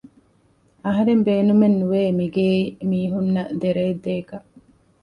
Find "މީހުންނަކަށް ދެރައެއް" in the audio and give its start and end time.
2.89-4.01